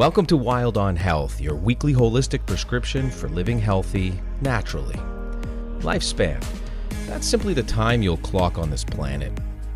[0.00, 4.96] Welcome to Wylde on Health, your weekly holistic prescription for living healthy naturally.
[5.80, 6.42] Lifespan.
[7.06, 9.30] That's simply the time you'll clock on this planet.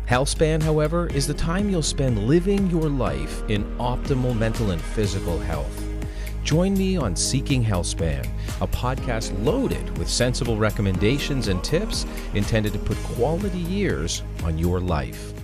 [0.09, 5.37] Healthspan, however, is the time you'll spend living your life in optimal mental and physical
[5.37, 5.87] health.
[6.43, 8.27] Join me on Seeking Healthspan,
[8.61, 14.79] a podcast loaded with sensible recommendations and tips intended to put quality years on your
[14.79, 15.34] life.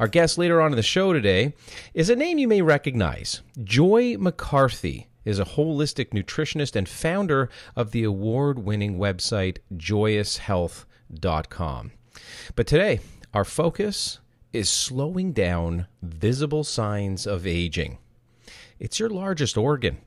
[0.00, 1.52] Our guest later on in the show today
[1.92, 3.42] is a name you may recognize.
[3.62, 11.92] Joy McCarthy is a holistic nutritionist and founder of the award winning website joyoushealth.com.
[12.56, 13.00] But today,
[13.34, 14.20] our focus
[14.54, 17.98] is slowing down visible signs of aging.
[18.78, 19.98] It's your largest organ.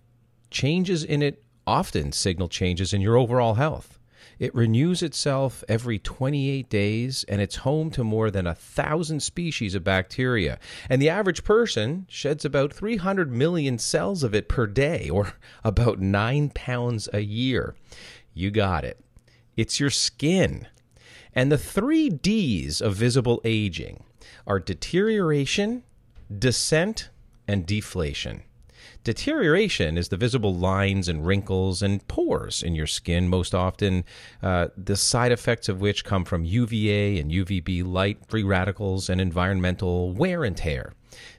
[0.50, 4.00] Changes in it often signal changes in your overall health.
[4.40, 9.76] It renews itself every 28 days, and it's home to more than a thousand species
[9.76, 10.60] of bacteria.
[10.90, 15.34] And the average person sheds about 300 million cells of it per day, or
[15.64, 17.76] about nine pounds a year.
[18.34, 19.00] You got it.
[19.56, 20.68] It's your skin.
[21.36, 24.04] And the three D's of visible aging
[24.46, 25.84] are deterioration,
[26.38, 27.10] descent,
[27.48, 28.44] and deflation.
[29.04, 34.04] Deterioration is the visible lines and wrinkles and pores in your skin, most often,
[34.42, 39.20] uh, the side effects of which come from UVA and UVB light, free radicals, and
[39.20, 40.94] environmental wear and tear.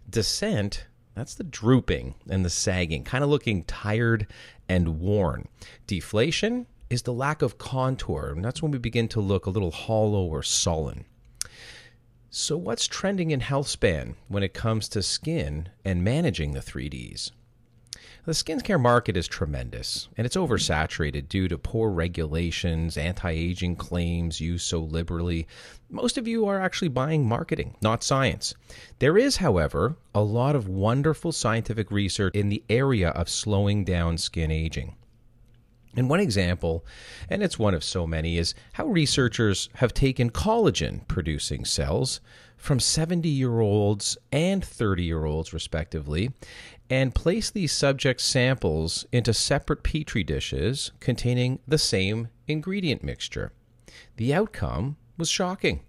[0.09, 4.27] Descent, that's the drooping and the sagging, kind of looking tired
[4.69, 5.49] and worn.
[5.87, 9.71] Deflation is the lack of contour, and that's when we begin to look a little
[9.71, 11.05] hollow or sullen.
[12.37, 17.31] So, what's trending in health span when it comes to skin and managing the 3Ds?
[18.25, 24.41] The skincare market is tremendous, and it's oversaturated due to poor regulations, anti aging claims
[24.41, 25.47] used so liberally.
[25.89, 28.53] Most of you are actually buying marketing, not science.
[28.99, 34.19] There is, however, a lot of wonderful scientific research in the area of slowing down
[34.19, 34.97] skin aging.
[35.97, 36.85] And one example,
[37.29, 42.21] and it's one of so many, is how researchers have taken collagen producing cells
[42.57, 46.33] from 70 year olds and 30 year olds, respectively,
[46.91, 53.53] and placed these subject samples into separate petri dishes containing the same ingredient mixture.
[54.17, 55.81] The outcome was shocking.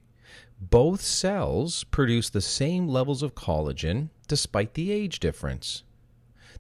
[0.60, 5.84] Both cells produced the same levels of collagen despite the age difference.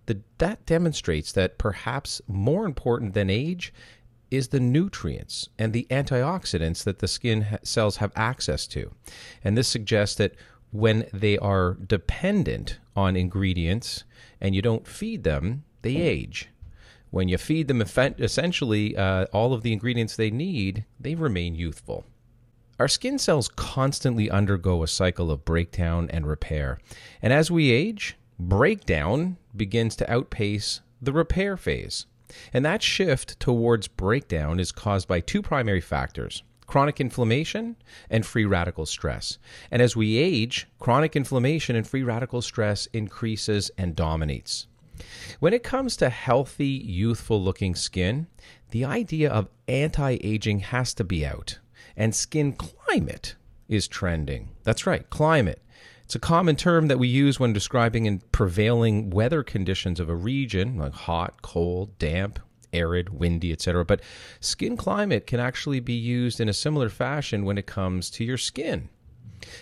[0.05, 3.73] The, that demonstrates that perhaps more important than age
[4.31, 8.91] is the nutrients and the antioxidants that the skin cells have access to.
[9.43, 10.35] And this suggests that
[10.71, 14.03] when they are dependent on ingredients
[14.41, 16.49] and you don't feed them, they age.
[17.11, 22.05] When you feed them essentially uh, all of the ingredients they need, they remain youthful.
[22.77, 26.79] Our skin cells constantly undergo a cycle of breakdown and repair.
[27.21, 32.05] And as we age, breakdown begins to outpace the repair phase.
[32.53, 37.75] And that shift towards breakdown is caused by two primary factors chronic inflammation
[38.09, 39.37] and free radical stress.
[39.69, 44.65] And as we age, chronic inflammation and free radical stress increases and dominates.
[45.39, 48.27] When it comes to healthy, youthful looking skin,
[48.71, 51.59] the idea of anti aging has to be out,
[51.95, 53.35] and skin climate
[53.67, 54.49] is trending.
[54.63, 55.61] That's right, climate.
[56.05, 60.15] It's a common term that we use when describing in prevailing weather conditions of a
[60.15, 62.39] region, like hot, cold, damp,
[62.71, 63.83] arid, windy, etc.
[63.83, 64.01] But
[64.39, 68.37] skin climate can actually be used in a similar fashion when it comes to your
[68.37, 68.89] skin.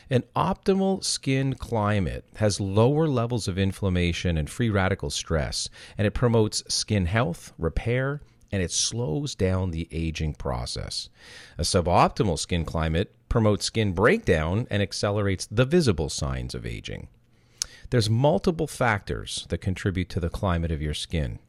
[0.10, 6.12] An optimal skin climate has lower levels of inflammation and free radical stress, and it
[6.12, 8.22] promotes skin health, repair,
[8.52, 11.10] and it slows down the aging process.
[11.58, 17.08] A suboptimal skin climate promotes skin breakdown and accelerates the visible signs of aging.
[17.90, 21.40] There's multiple factors that contribute to the climate of your skin.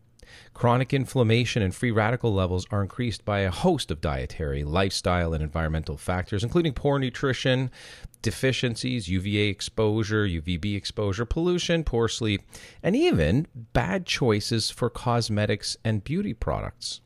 [0.54, 5.42] Chronic inflammation and free radical levels are increased by a host of dietary, lifestyle, and
[5.42, 7.70] environmental factors, including poor nutrition,
[8.22, 12.40] deficiencies, UVA exposure, UVB exposure, pollution, poor sleep,
[12.82, 17.02] and even bad choices for cosmetics and beauty products.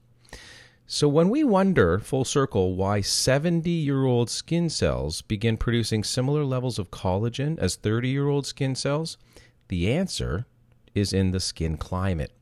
[0.90, 6.44] So, when we wonder, full circle, why 70 year old skin cells begin producing similar
[6.46, 9.18] levels of collagen as 30 year old skin cells,
[9.68, 10.46] the answer
[10.94, 12.32] is in the skin climate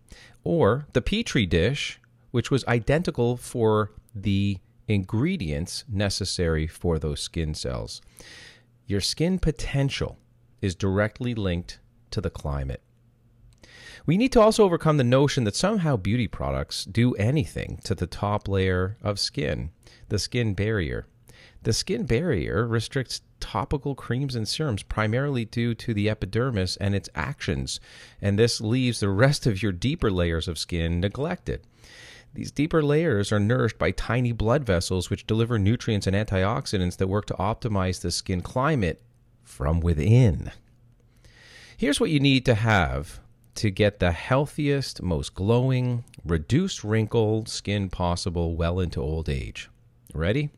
[0.44, 2.00] or the petri dish,
[2.30, 8.00] which was identical for the ingredients necessary for those skin cells.
[8.86, 10.18] Your skin potential
[10.62, 11.80] is directly linked
[12.12, 12.80] to the climate.
[14.06, 18.06] We need to also overcome the notion that somehow beauty products do anything to the
[18.06, 19.70] top layer of skin,
[20.08, 21.08] the skin barrier.
[21.64, 27.10] The skin barrier restricts topical creams and serums primarily due to the epidermis and its
[27.16, 27.80] actions,
[28.22, 31.62] and this leaves the rest of your deeper layers of skin neglected.
[32.32, 37.08] These deeper layers are nourished by tiny blood vessels which deliver nutrients and antioxidants that
[37.08, 39.02] work to optimize the skin climate
[39.42, 40.52] from within.
[41.76, 43.20] Here's what you need to have
[43.56, 49.68] to get the healthiest, most glowing, reduced wrinkle skin possible well into old age.
[50.14, 50.50] Ready?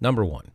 [0.00, 0.52] Number one,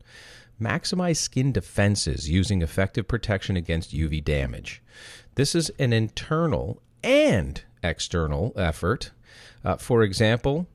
[0.62, 4.82] maximize skin defenses using effective protection against UV damage.
[5.36, 9.12] This is an internal and external effort
[9.64, 10.68] uh, for example,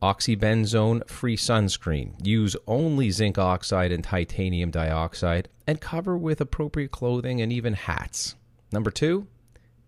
[0.00, 2.14] oxybenzone free sunscreen.
[2.26, 8.34] Use only zinc oxide and titanium dioxide and cover with appropriate clothing and even hats.
[8.72, 9.26] Number two,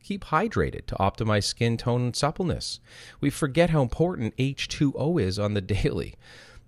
[0.05, 2.79] keep hydrated to optimize skin tone and suppleness.
[3.21, 6.15] We forget how important H2O is on the daily.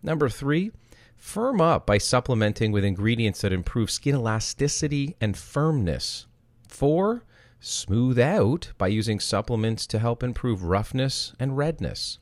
[0.02, 0.72] Number three,
[1.16, 6.26] firm up by supplementing with ingredients that improve skin elasticity and firmness.
[6.66, 7.22] Four,
[7.60, 12.18] Smooth out by using supplements to help improve roughness and redness.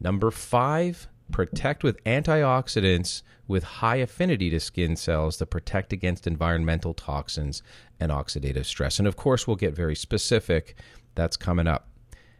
[0.00, 6.94] Number five, protect with antioxidants with high affinity to skin cells that protect against environmental
[6.94, 7.64] toxins
[7.98, 9.00] and oxidative stress.
[9.00, 10.76] And of course, we'll get very specific.
[11.16, 11.88] That's coming up.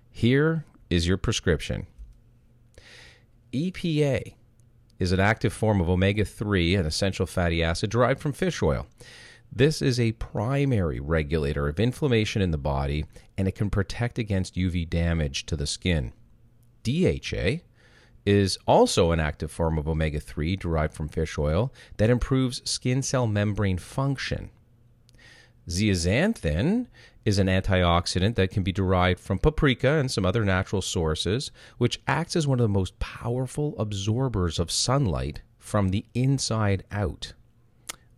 [0.09, 1.89] Here is your prescription
[3.53, 4.35] EPA
[5.01, 8.87] is an active form of omega 3, an essential fatty acid derived from fish oil.
[9.51, 13.05] This is a primary regulator of inflammation in the body
[13.37, 16.13] and it can protect against UV damage to the skin.
[16.85, 17.63] DHA
[18.27, 23.03] is also an active form of omega 3 derived from fish oil that improves skin
[23.03, 24.51] cell membrane function.
[25.69, 26.87] Zeaxanthin
[27.25, 32.01] is an antioxidant that can be derived from paprika and some other natural sources, which
[32.07, 37.35] acts as one of the most powerful absorbers of sunlight from the inside out.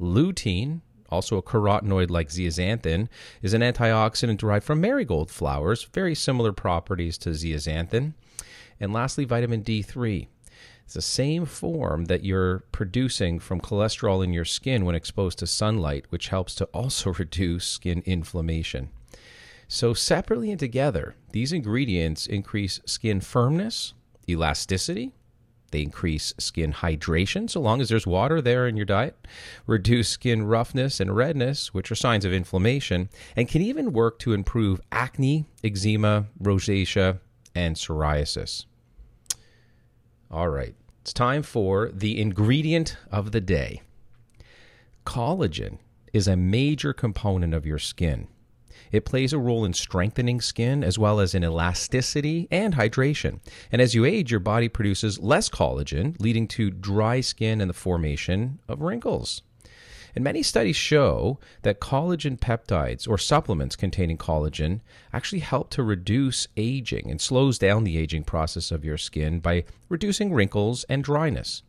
[0.00, 0.80] Lutein
[1.12, 3.08] also a carotenoid like zeaxanthin,
[3.42, 8.14] is an antioxidant derived from marigold flowers, very similar properties to zeaxanthin.
[8.82, 10.26] And lastly, vitamin D3.
[10.84, 15.46] It's the same form that you're producing from cholesterol in your skin when exposed to
[15.46, 18.88] sunlight, which helps to also reduce skin inflammation.
[19.68, 23.94] So, separately and together, these ingredients increase skin firmness,
[24.28, 25.12] elasticity,
[25.70, 29.28] they increase skin hydration, so long as there's water there in your diet,
[29.64, 34.32] reduce skin roughness and redness, which are signs of inflammation, and can even work to
[34.32, 37.20] improve acne, eczema, rosacea,
[37.54, 38.66] and psoriasis.
[40.32, 43.82] All right, it's time for the ingredient of the day.
[45.04, 45.76] Collagen
[46.14, 48.28] is a major component of your skin.
[48.90, 53.40] It plays a role in strengthening skin as well as in elasticity and hydration.
[53.70, 57.74] And as you age, your body produces less collagen, leading to dry skin and the
[57.74, 59.42] formation of wrinkles.
[60.14, 64.80] And many studies show that collagen peptides or supplements containing collagen
[65.12, 69.64] actually help to reduce aging and slows down the aging process of your skin by
[69.88, 71.62] reducing wrinkles and dryness.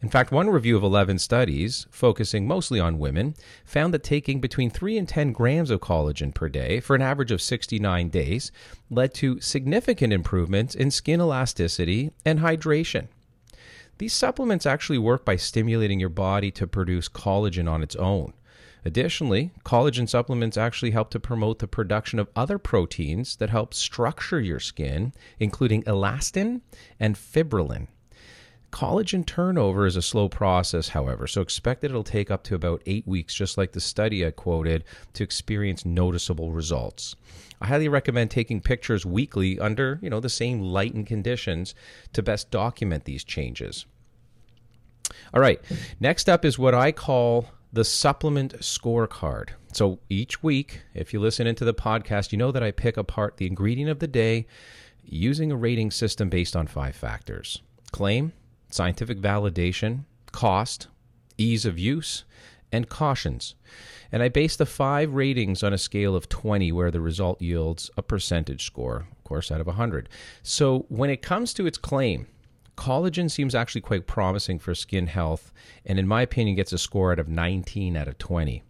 [0.00, 3.34] In fact, one review of 11 studies, focusing mostly on women,
[3.64, 7.32] found that taking between 3 and 10 grams of collagen per day for an average
[7.32, 8.52] of 69 days
[8.90, 13.08] led to significant improvements in skin elasticity and hydration.
[13.98, 18.32] These supplements actually work by stimulating your body to produce collagen on its own.
[18.84, 24.40] Additionally, collagen supplements actually help to promote the production of other proteins that help structure
[24.40, 26.60] your skin, including elastin
[27.00, 27.88] and fibrillin.
[28.70, 32.82] Collagen turnover is a slow process, however, so expect that it'll take up to about
[32.86, 34.84] eight weeks, just like the study I quoted,
[35.14, 37.16] to experience noticeable results.
[37.60, 41.74] I highly recommend taking pictures weekly under, you know, the same light and conditions
[42.12, 43.86] to best document these changes.
[45.32, 45.60] All right,
[45.98, 49.50] next up is what I call the supplement scorecard.
[49.72, 53.38] So each week, if you listen into the podcast, you know that I pick apart
[53.38, 54.46] the ingredient of the day
[55.04, 58.32] using a rating system based on five factors claim,
[58.70, 60.88] scientific validation, cost,
[61.36, 62.24] ease of use,
[62.72, 63.54] and cautions.
[64.10, 67.90] And I base the five ratings on a scale of 20, where the result yields
[67.96, 70.08] a percentage score, of course, out of 100.
[70.42, 72.26] So when it comes to its claim,
[72.76, 75.52] collagen seems actually quite promising for skin health,
[75.84, 78.62] and in my opinion, gets a score out of 19 out of 20.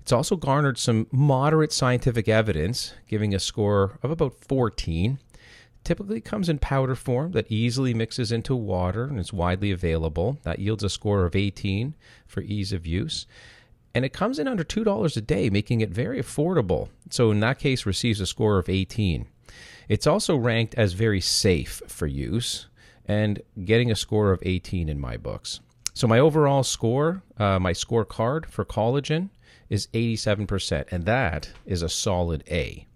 [0.00, 5.18] It's also garnered some moderate scientific evidence, giving a score of about 14
[5.84, 10.38] typically comes in powder form that easily mixes into water and is widely available.
[10.42, 11.94] That yields a score of 18
[12.26, 13.26] for ease of use.
[13.94, 16.88] And it comes in under $2 a day, making it very affordable.
[17.10, 19.26] So, in that case, receives a score of 18.
[19.88, 22.66] It's also ranked as very safe for use
[23.06, 25.60] and getting a score of 18 in my books.
[25.94, 29.30] So my overall score, uh, my scorecard for collagen
[29.68, 32.86] is 87%, and that is a solid A.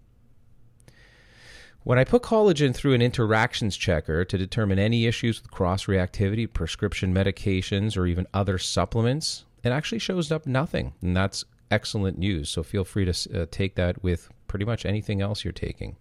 [1.83, 6.51] When I put collagen through an interactions checker to determine any issues with cross reactivity,
[6.51, 10.93] prescription medications, or even other supplements, it actually shows up nothing.
[11.01, 12.49] And that's excellent news.
[12.49, 15.97] So feel free to uh, take that with pretty much anything else you're taking.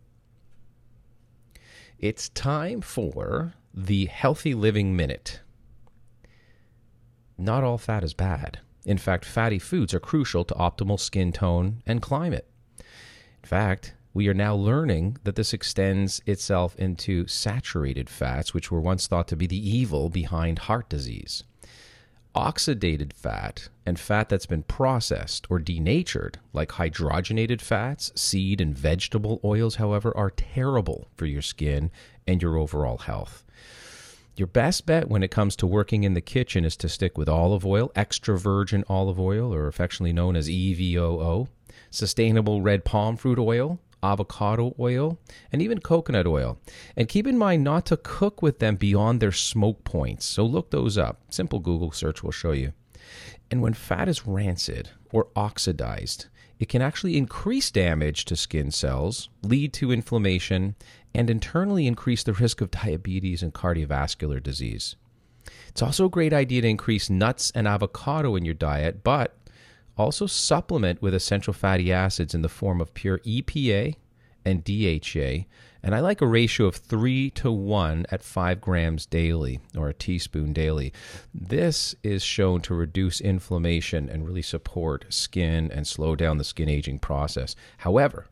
[1.99, 5.41] It's time for the Healthy Living Minute.
[7.37, 8.61] Not all fat is bad.
[8.85, 12.49] In fact, fatty foods are crucial to optimal skin tone and climate.
[12.79, 18.81] In fact, we are now learning that this extends itself into saturated fats, which were
[18.81, 21.45] once thought to be the evil behind heart disease.
[22.35, 29.41] Oxidated fat and fat that's been processed or denatured, like hydrogenated fats, seed, and vegetable
[29.45, 31.91] oils, however, are terrible for your skin
[32.27, 33.45] and your overall health.
[34.35, 37.29] Your best bet when it comes to working in the kitchen is to stick with
[37.29, 41.49] olive oil, extra virgin olive oil, or affectionately known as EVOO,
[41.91, 45.19] sustainable red palm fruit oil, avocado oil,
[45.51, 46.59] and even coconut oil.
[46.97, 50.25] And keep in mind not to cook with them beyond their smoke points.
[50.27, 51.21] So look those up.
[51.31, 52.73] Simple Google search will show you.
[53.51, 56.27] And when fat is rancid or oxidized,
[56.59, 60.77] it can actually increase damage to skin cells, lead to inflammation,
[61.15, 64.97] and internally increase the risk of diabetes and cardiovascular disease.
[65.69, 69.37] It's also a great idea to increase nuts and avocado in your diet, but
[69.97, 73.97] also supplement with essential fatty acids in the form of pure EPA
[74.45, 75.47] and DHA.
[75.85, 79.95] And I like a ratio of three to one at five grams daily or a
[79.95, 80.93] teaspoon daily.
[81.35, 86.69] This is shown to reduce inflammation and really support skin and slow down the skin
[86.69, 87.57] aging process.
[87.79, 88.27] However,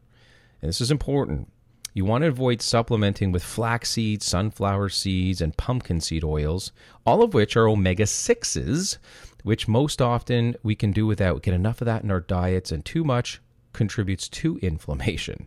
[0.63, 1.51] and this is important,
[1.93, 6.71] you want to avoid supplementing with flaxseed, sunflower seeds, and pumpkin seed oils,
[7.05, 8.99] all of which are omega 6s,
[9.43, 11.35] which most often we can do without.
[11.37, 13.41] We get enough of that in our diets, and too much
[13.73, 15.47] contributes to inflammation.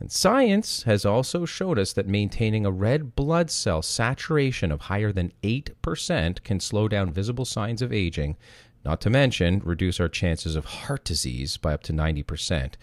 [0.00, 5.12] And science has also showed us that maintaining a red blood cell saturation of higher
[5.12, 8.36] than 8% can slow down visible signs of aging,
[8.82, 12.74] not to mention reduce our chances of heart disease by up to 90%.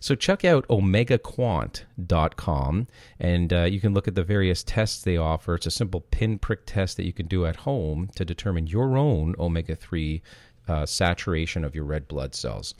[0.00, 2.88] So check out omegaquant.com
[3.20, 5.56] and uh, you can look at the various tests they offer.
[5.56, 9.34] It's a simple pinprick test that you can do at home to determine your own
[9.38, 10.22] omega 3
[10.68, 12.74] uh, saturation of your red blood cells.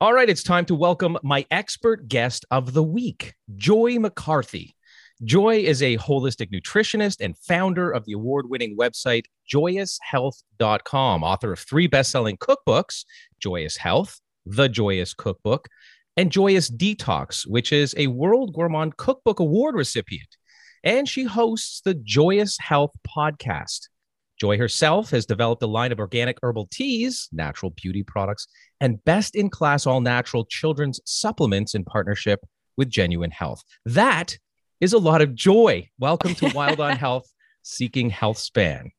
[0.00, 4.76] All right, it's time to welcome my expert guest of the week, Joy McCarthy.
[5.24, 11.58] Joy is a holistic nutritionist and founder of the award winning website joyoushealth.com, author of
[11.58, 13.04] three best selling cookbooks
[13.40, 15.68] Joyous Health, the Joyous Cookbook,
[16.16, 20.28] and Joyous Detox, which is a World Gourmand Cookbook Award recipient.
[20.82, 23.88] And she hosts the Joyous Health podcast.
[24.38, 28.46] Joy herself has developed a line of organic herbal teas, natural beauty products,
[28.80, 32.40] and best in class all natural children's supplements in partnership
[32.76, 33.62] with Genuine Health.
[33.86, 34.36] That
[34.80, 35.88] is a lot of joy.
[35.98, 37.32] Welcome to Wylde on Health,
[37.62, 38.90] Seeking Health Span.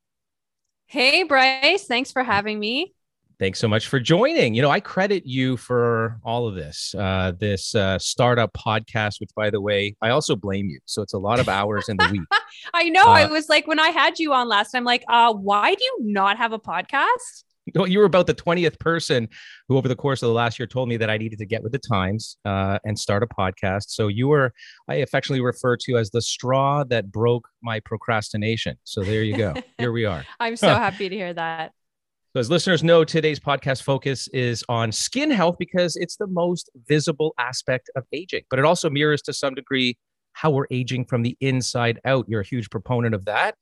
[0.88, 1.86] Hey, Bryce.
[1.86, 2.96] Thanks for having me.
[3.38, 4.54] Thanks so much for joining.
[4.54, 9.32] You know, I credit you for all of this, uh, this uh, startup podcast, which,
[9.36, 10.80] by the way, I also blame you.
[10.86, 12.22] So it's a lot of hours in the week.
[12.74, 13.04] I know.
[13.04, 15.76] Uh, I was like, when I had you on last time, I'm like, uh, why
[15.76, 17.44] do you not have a podcast?
[17.74, 19.28] Well, you were about the 20th person
[19.68, 21.64] who, over the course of the last year, told me that I needed to get
[21.64, 23.90] with the times uh, and start a podcast.
[23.90, 24.54] So you were,
[24.88, 28.78] I affectionately refer to as the straw that broke my procrastination.
[28.84, 29.56] So there you go.
[29.78, 30.24] Here we are.
[30.40, 31.74] I'm so happy to hear that.
[32.36, 36.70] So, as listeners know, today's podcast focus is on skin health because it's the most
[36.86, 39.98] visible aspect of aging, but it also mirrors to some degree
[40.34, 42.26] how we're aging from the inside out.
[42.28, 43.56] You're a huge proponent of that.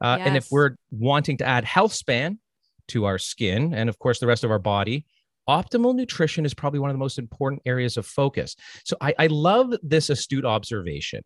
[0.00, 0.28] Uh, yes.
[0.28, 2.38] And if we're wanting to add health span
[2.86, 5.06] to our skin and, of course, the rest of our body,
[5.48, 8.54] optimal nutrition is probably one of the most important areas of focus.
[8.84, 11.22] So, I, I love this astute observation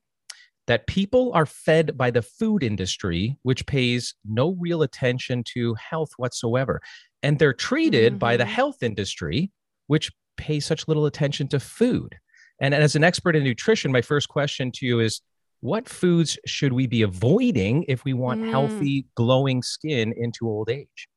[0.66, 6.10] that people are fed by the food industry, which pays no real attention to health
[6.16, 6.80] whatsoever.
[7.22, 8.18] And they're treated mm-hmm.
[8.18, 8.52] by the mm-hmm.
[8.52, 9.50] health industry,
[9.86, 12.16] which pays such little attention to food.
[12.60, 15.20] And as an expert in nutrition, my first question to you is
[15.60, 18.50] what foods should we be avoiding if we want mm.
[18.50, 21.08] healthy, glowing skin into old age?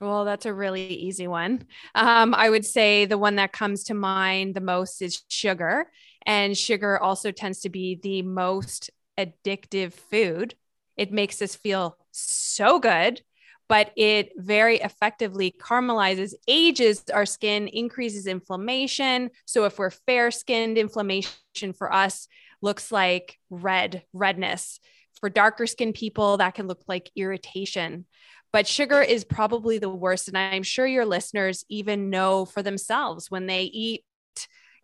[0.00, 1.64] Well, that's a really easy one.
[1.94, 5.90] Um, I would say the one that comes to mind the most is sugar.
[6.26, 10.54] And sugar also tends to be the most addictive food.
[10.96, 13.20] It makes us feel so good,
[13.68, 19.30] but it very effectively caramelizes, ages our skin, increases inflammation.
[19.46, 22.28] So if we're fair skinned, inflammation for us
[22.62, 24.80] looks like red, redness
[25.20, 28.06] For darker skinned people, that can look like irritation.
[28.52, 30.28] But sugar is probably the worst.
[30.28, 34.04] And I'm sure your listeners even know for themselves when they eat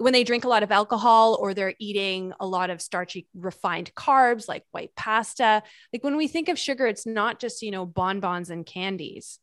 [0.01, 3.95] when they drink a lot of alcohol or they're eating a lot of starchy refined
[3.95, 7.85] carbs like white pasta like when we think of sugar it's not just you know
[7.85, 9.39] bonbons and candies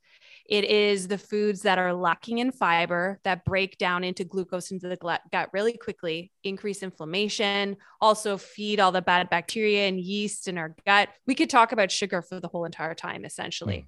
[0.50, 4.88] it is the foods that are lacking in fiber that break down into glucose into
[4.88, 10.58] the gut really quickly, increase inflammation, also feed all the bad bacteria and yeast in
[10.58, 11.10] our gut.
[11.26, 13.78] We could talk about sugar for the whole entire time, essentially.
[13.78, 13.86] Mm.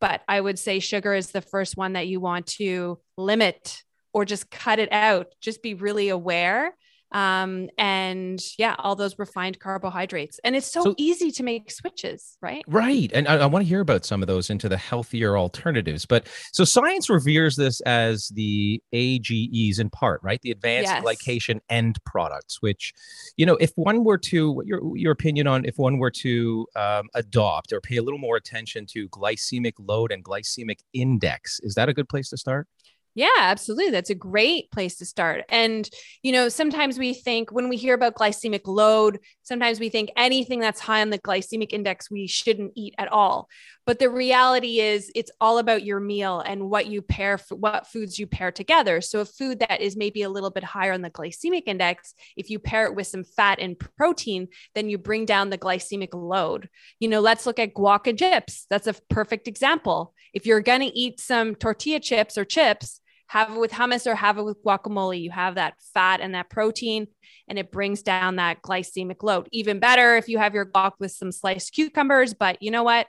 [0.00, 4.24] But I would say sugar is the first one that you want to limit or
[4.24, 5.28] just cut it out.
[5.40, 6.74] Just be really aware
[7.12, 10.40] um, and yeah, all those refined carbohydrates.
[10.44, 12.64] And it's so, so easy to make switches, right?
[12.66, 13.10] Right.
[13.12, 16.06] And I, I want to hear about some of those into the healthier alternatives.
[16.06, 20.40] But so science reveres this as the AGEs in part, right?
[20.42, 21.04] The advanced yes.
[21.04, 22.94] glycation end products, which,
[23.36, 27.08] you know, if one were to, your, your opinion on if one were to um,
[27.14, 31.90] adopt or pay a little more attention to glycemic load and glycemic index, is that
[31.90, 32.68] a good place to start?
[33.14, 33.90] Yeah, absolutely.
[33.90, 35.44] That's a great place to start.
[35.50, 35.88] And,
[36.22, 40.60] you know, sometimes we think when we hear about glycemic load, sometimes we think anything
[40.60, 43.50] that's high on the glycemic index, we shouldn't eat at all.
[43.84, 48.18] But the reality is, it's all about your meal and what you pair, what foods
[48.18, 49.00] you pair together.
[49.02, 52.48] So, a food that is maybe a little bit higher on the glycemic index, if
[52.48, 56.68] you pair it with some fat and protein, then you bring down the glycemic load.
[57.00, 58.66] You know, let's look at guac and chips.
[58.70, 60.14] That's a perfect example.
[60.32, 63.00] If you're going to eat some tortilla chips or chips,
[63.32, 65.18] have it with hummus or have it with guacamole.
[65.18, 67.06] You have that fat and that protein,
[67.48, 69.48] and it brings down that glycemic load.
[69.52, 72.34] Even better if you have your guac with some sliced cucumbers.
[72.34, 73.06] But you know what?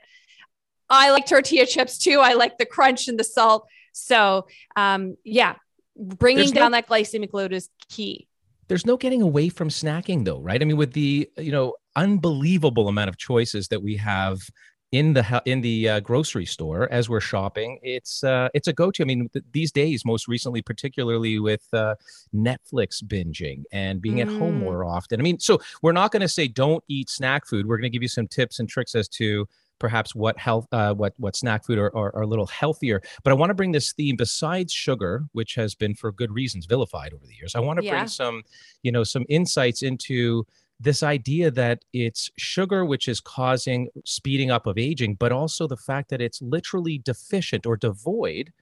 [0.88, 2.20] I like tortilla chips too.
[2.20, 3.66] I like the crunch and the salt.
[3.92, 5.56] So, um, yeah,
[5.94, 8.26] bringing down that glycemic load is key.
[8.68, 10.60] There's no getting away from snacking, though, right?
[10.60, 14.40] I mean, with the you know unbelievable amount of choices that we have
[14.94, 19.02] in the in the uh, grocery store as we're shopping it's uh, it's a go-to
[19.02, 21.96] i mean th- these days most recently particularly with uh,
[22.32, 24.22] netflix binging and being mm.
[24.22, 24.60] at home mm.
[24.60, 27.76] more often i mean so we're not going to say don't eat snack food we're
[27.76, 29.48] going to give you some tips and tricks as to
[29.80, 33.32] perhaps what health uh, what what snack food are, are, are, a little healthier but
[33.32, 37.12] i want to bring this theme besides sugar which has been for good reasons vilified
[37.12, 37.90] over the years i want to yeah.
[37.90, 38.44] bring some
[38.84, 40.46] you know some insights into
[40.80, 45.76] this idea that it's sugar which is causing speeding up of aging, but also the
[45.76, 48.52] fact that it's literally deficient or devoid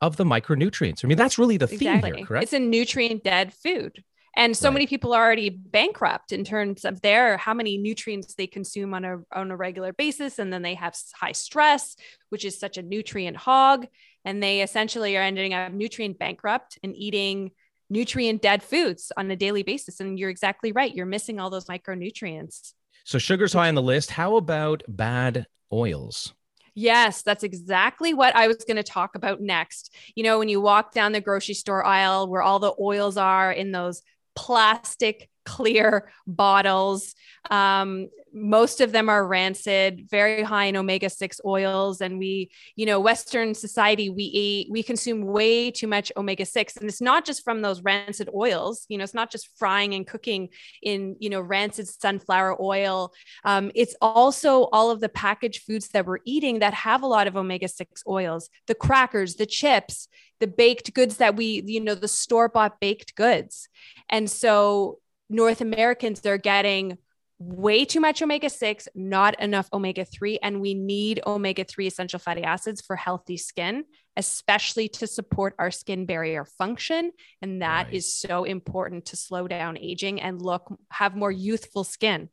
[0.00, 1.04] of the micronutrients.
[1.04, 2.10] I mean, that's really the exactly.
[2.10, 2.44] theme here, correct?
[2.44, 4.02] It's a nutrient dead food.
[4.36, 4.74] And so right.
[4.74, 9.04] many people are already bankrupt in terms of their how many nutrients they consume on
[9.04, 10.38] a on a regular basis.
[10.38, 11.96] And then they have high stress,
[12.28, 13.88] which is such a nutrient hog.
[14.24, 17.50] And they essentially are ending up nutrient bankrupt and eating
[17.90, 20.00] nutrient dead foods on a daily basis.
[20.00, 20.94] And you're exactly right.
[20.94, 22.72] You're missing all those micronutrients.
[23.04, 24.10] So sugar's high on the list.
[24.10, 26.34] How about bad oils?
[26.74, 29.92] Yes, that's exactly what I was going to talk about next.
[30.14, 33.50] You know, when you walk down the grocery store aisle where all the oils are
[33.50, 34.02] in those
[34.36, 37.14] plastic clear bottles.
[37.50, 42.02] Um, most of them are rancid, very high in omega 6 oils.
[42.02, 46.76] And we, you know, Western society, we eat, we consume way too much omega 6.
[46.76, 50.06] And it's not just from those rancid oils, you know, it's not just frying and
[50.06, 50.50] cooking
[50.82, 53.12] in, you know, rancid sunflower oil.
[53.44, 57.26] Um, it's also all of the packaged foods that we're eating that have a lot
[57.26, 60.08] of omega 6 oils, the crackers, the chips,
[60.40, 63.68] the baked goods that we, you know, the store bought baked goods.
[64.08, 64.98] And so
[65.28, 66.98] North Americans are getting
[67.38, 70.38] way too much omega 6, not enough omega 3.
[70.42, 73.84] And we need omega 3 essential fatty acids for healthy skin,
[74.16, 77.12] especially to support our skin barrier function.
[77.40, 77.94] And that right.
[77.94, 82.28] is so important to slow down aging and look, have more youthful skin.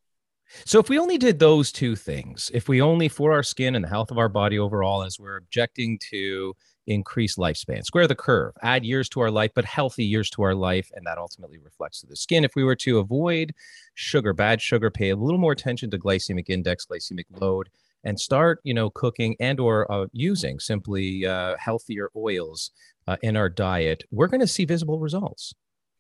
[0.64, 3.84] So, if we only did those two things, if we only for our skin and
[3.84, 6.56] the health of our body overall, as we're objecting to
[6.88, 10.56] increase lifespan, square the curve, add years to our life, but healthy years to our
[10.56, 10.89] life.
[10.93, 12.43] And that ultimately reflects to the skin.
[12.43, 13.54] If we were to avoid
[13.93, 17.69] sugar, bad sugar, pay a little more attention to glycemic index, glycemic load,
[18.04, 22.71] and start, you know, cooking and or uh, using simply uh, healthier oils
[23.08, 25.54] uh, in our diet, we're going to see visible results.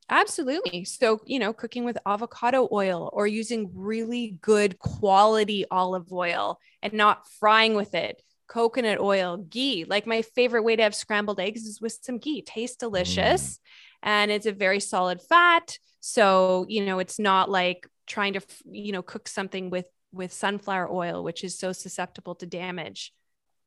[0.09, 0.85] Absolutely.
[0.85, 6.93] So, you know, cooking with avocado oil or using really good quality olive oil and
[6.93, 9.85] not frying with it coconut oil, ghee.
[9.87, 12.41] Like my favorite way to have scrambled eggs is with some ghee.
[12.41, 13.57] Tastes delicious.
[13.57, 13.59] Mm.
[14.03, 15.77] And it's a very solid fat.
[15.99, 20.89] So, you know, it's not like trying to, you know, cook something with with sunflower
[20.89, 23.13] oil, which is so susceptible to damage.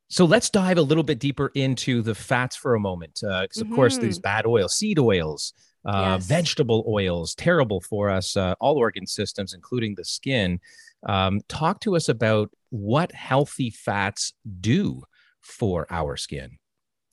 [0.09, 3.61] So let's dive a little bit deeper into the fats for a moment, because uh,
[3.61, 3.75] of mm-hmm.
[3.75, 5.53] course these bad oils, seed oils,
[5.85, 6.27] uh, yes.
[6.27, 10.61] vegetable oils, terrible for us, uh, all organ systems, including the skin.
[11.06, 15.02] Um, talk to us about what healthy fats do
[15.40, 16.58] for our skin.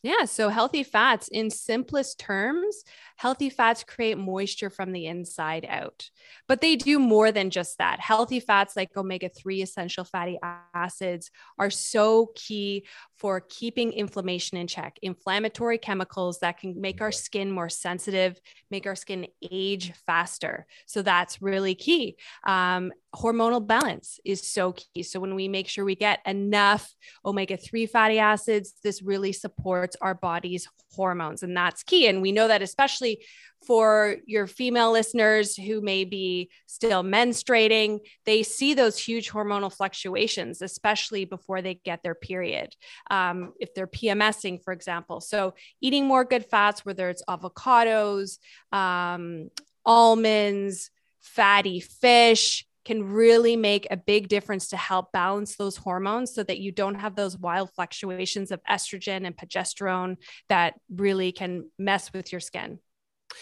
[0.06, 0.26] Yeah.
[0.26, 2.84] So, healthy fats, in simplest terms,
[3.16, 6.12] healthy fats create moisture from the inside out.
[6.48, 8.00] But they do more than just that.
[8.00, 10.38] Healthy fats, like omega 3 essential fatty
[10.76, 12.86] acids, are so key
[13.18, 15.00] for keeping inflammation in check.
[15.02, 20.68] Inflammatory chemicals that can make our skin more sensitive, make our skin age faster.
[20.86, 22.18] So, that's really key.
[22.46, 25.04] Um, hormonal balance is so key.
[25.04, 26.94] So, when we make sure we get enough
[27.26, 31.44] omega 3 fatty acids, this really supports our body's hormones.
[31.44, 32.08] And that's key.
[32.08, 33.26] And we know that, especially
[33.66, 40.62] for your female listeners who may be still menstruating, they see those huge hormonal fluctuations,
[40.62, 42.76] especially before they get their period.
[43.10, 45.22] Um, if they're PMSing, for example.
[45.22, 48.38] So, eating more good fats, whether it's avocados,
[48.72, 49.50] um,
[49.86, 56.44] almonds, fatty fish, can really make a big difference to help balance those hormones so
[56.44, 60.18] that you don't have those wild fluctuations of estrogen and progesterone
[60.50, 62.80] that really can mess with your skin.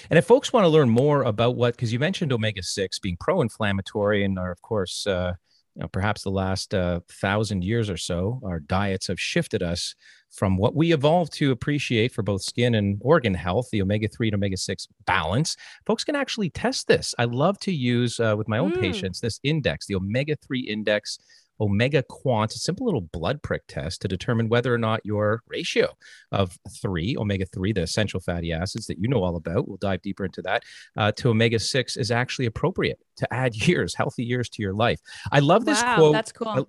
[0.09, 3.17] And if folks want to learn more about what, because you mentioned omega 6 being
[3.19, 5.33] pro inflammatory and are, of course, uh,
[5.75, 9.95] you know, perhaps the last uh, thousand years or so, our diets have shifted us
[10.29, 14.29] from what we evolved to appreciate for both skin and organ health, the omega 3
[14.29, 15.55] and omega 6 balance.
[15.85, 17.13] Folks can actually test this.
[17.19, 18.81] I love to use uh, with my own mm.
[18.81, 21.19] patients this index, the omega 3 index
[21.59, 25.89] Omega Quant, a simple little blood prick test to determine whether or not your ratio
[26.31, 30.01] of three, omega 3, the essential fatty acids that you know all about, we'll dive
[30.01, 30.63] deeper into that,
[30.97, 34.99] uh, to omega 6 is actually appropriate to add years, healthy years to your life.
[35.31, 36.13] I love this wow, quote.
[36.13, 36.47] That's cool.
[36.47, 36.63] I,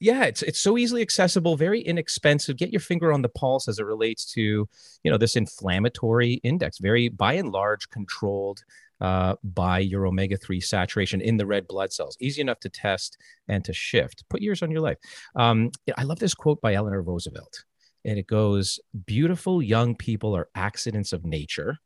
[0.00, 3.78] yeah it's it's so easily accessible very inexpensive get your finger on the pulse as
[3.78, 4.68] it relates to
[5.02, 8.62] you know this inflammatory index very by and large controlled
[9.00, 12.16] uh, by your omega 3 saturation in the red blood cells.
[12.20, 14.24] Easy enough to test and to shift.
[14.28, 14.98] Put years on your life.
[15.36, 17.64] Um, I love this quote by Eleanor Roosevelt.
[18.04, 21.78] And it goes Beautiful young people are accidents of nature,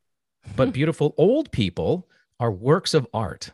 [0.57, 3.51] but beautiful old people are works of art.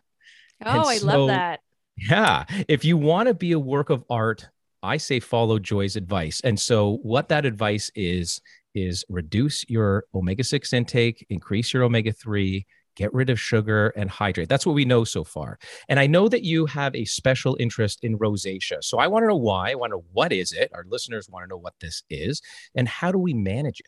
[0.64, 1.60] Oh, I love that.
[1.96, 2.44] Yeah.
[2.68, 4.48] If you want to be a work of art,
[4.82, 6.40] I say follow Joy's advice.
[6.42, 8.40] And so, what that advice is,
[8.74, 12.64] is reduce your omega 6 intake, increase your omega 3,
[12.98, 14.48] get rid of sugar and hydrate.
[14.48, 15.58] That's what we know so far.
[15.88, 18.82] And I know that you have a special interest in rosacea.
[18.82, 19.70] So I want to know why.
[19.70, 20.70] I want to know what is it?
[20.74, 22.42] Our listeners want to know what this is
[22.74, 23.86] and how do we manage it?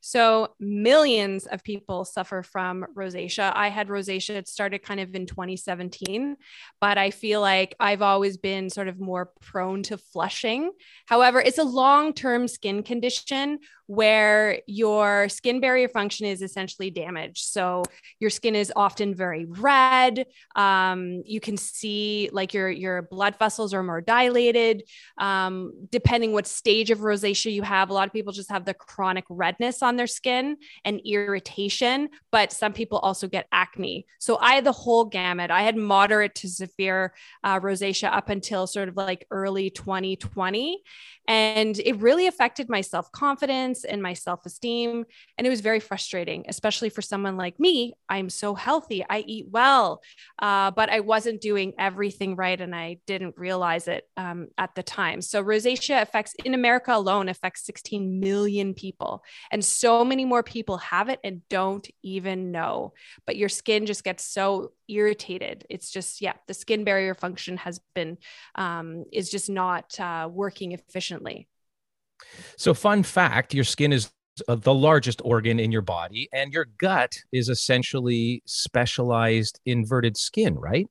[0.00, 3.52] So, millions of people suffer from rosacea.
[3.54, 6.36] I had rosacea, it started kind of in 2017,
[6.80, 10.70] but I feel like I've always been sort of more prone to flushing.
[11.06, 17.44] However, it's a long term skin condition where your skin barrier function is essentially damaged.
[17.44, 17.84] So
[18.18, 20.26] your skin is often very red.
[20.54, 24.82] Um, you can see like your your blood vessels are more dilated.
[25.18, 28.74] Um, depending what stage of rosacea you have, a lot of people just have the
[28.74, 34.06] chronic redness on their skin and irritation, but some people also get acne.
[34.18, 35.50] So I had the whole gamut.
[35.50, 40.82] I had moderate to severe uh, rosacea up until sort of like early 2020.
[41.28, 45.04] And it really affected my self confidence and my self esteem.
[45.36, 47.94] And it was very frustrating, especially for someone like me.
[48.08, 50.02] I'm so healthy, I eat well,
[50.40, 52.60] uh, but I wasn't doing everything right.
[52.60, 55.20] And I didn't realize it um, at the time.
[55.20, 59.24] So, rosacea affects in America alone, affects 16 million people.
[59.50, 62.92] And so many more people have it and don't even know.
[63.26, 65.66] But your skin just gets so irritated.
[65.70, 68.18] It's just, yeah, the skin barrier function has been,
[68.54, 71.48] um, is just not uh, working efficiently.
[72.56, 74.10] So, fun fact your skin is
[74.48, 80.54] uh, the largest organ in your body, and your gut is essentially specialized inverted skin,
[80.54, 80.88] right?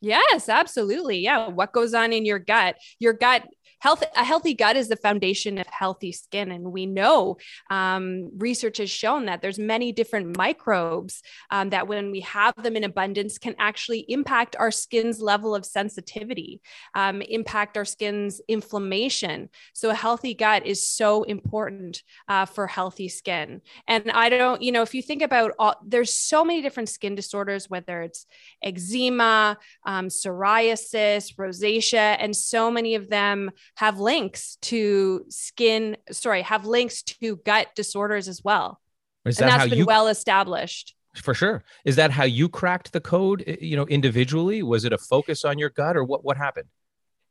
[0.00, 1.20] Yes, absolutely.
[1.20, 1.48] Yeah.
[1.48, 2.76] What goes on in your gut?
[2.98, 3.48] Your gut
[3.80, 7.36] health a healthy gut is the foundation of healthy skin and we know
[7.70, 12.76] um, research has shown that there's many different microbes um, that when we have them
[12.76, 16.60] in abundance can actually impact our skin's level of sensitivity
[16.94, 19.48] um, impact our skin's inflammation.
[19.72, 23.60] So a healthy gut is so important uh, for healthy skin.
[23.88, 27.14] And i don't you know if you think about all there's so many different skin
[27.14, 28.26] disorders whether it's
[28.62, 36.66] eczema um, psoriasis rosacea and so many of them have links to skin, sorry, have
[36.66, 38.80] links to gut disorders as well.
[39.24, 40.94] Is and that that's been you, well established.
[41.14, 41.64] For sure.
[41.84, 44.62] Is that how you cracked the code, you know, individually?
[44.62, 46.68] Was it a focus on your gut or what what happened?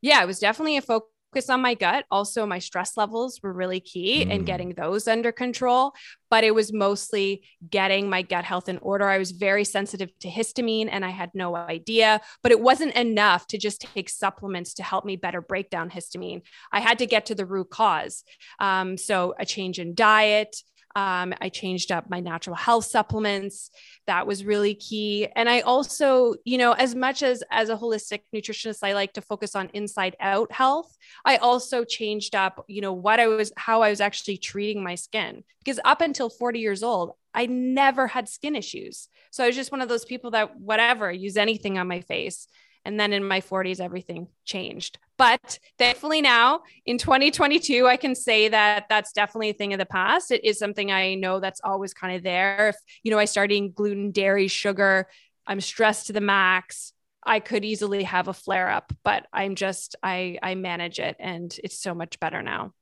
[0.01, 2.05] Yeah, it was definitely a focus focus on my gut.
[2.11, 4.31] Also, my stress levels were really key Mm.
[4.31, 5.93] in getting those under control.
[6.29, 9.07] But it was mostly getting my gut health in order.
[9.07, 13.47] I was very sensitive to histamine and I had no idea, but it wasn't enough
[13.47, 16.41] to just take supplements to help me better break down histamine.
[16.71, 18.23] I had to get to the root cause.
[18.59, 20.57] Um, so, a change in diet.
[20.95, 23.71] Um, I changed up my natural health supplements.
[24.05, 25.27] That was really key.
[25.35, 29.21] And I also, you know, as much as as a holistic nutritionist, I like to
[29.21, 30.95] focus on inside out health.
[31.25, 34.95] I also changed up, you know, what I was, how I was actually treating my
[34.95, 35.43] skin.
[35.63, 39.07] Because up until 40 years old, I never had skin issues.
[39.31, 42.47] So I was just one of those people that whatever, use anything on my face.
[42.85, 44.99] And then in my 40s, everything changed.
[45.17, 49.85] But thankfully, now in 2022, I can say that that's definitely a thing of the
[49.85, 50.31] past.
[50.31, 52.69] It is something I know that's always kind of there.
[52.69, 55.07] If, you know, I start eating gluten, dairy, sugar,
[55.47, 56.93] I'm stressed to the max.
[57.25, 61.57] I could easily have a flare up, but I'm just, I, I manage it and
[61.63, 62.73] it's so much better now.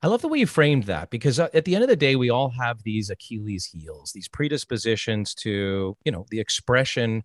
[0.00, 2.16] I love the way you framed that because uh, at the end of the day,
[2.16, 7.22] we all have these Achilles heels, these predispositions to, you know, the expression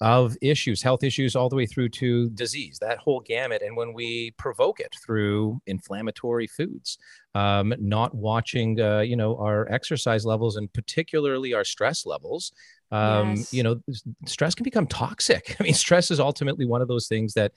[0.00, 3.62] of issues, health issues, all the way through to disease, that whole gamut.
[3.62, 6.98] And when we provoke it through inflammatory foods,
[7.34, 12.52] um, not watching, uh, you know, our exercise levels and particularly our stress levels,
[12.90, 13.52] um, Yes.
[13.52, 13.80] you know,
[14.26, 15.56] stress can become toxic.
[15.60, 17.52] I mean, stress is ultimately one of those things that